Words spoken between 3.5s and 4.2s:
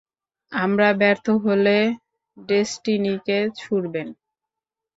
ছুড়বেন।